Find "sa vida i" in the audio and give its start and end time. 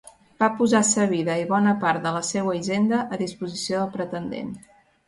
0.91-1.45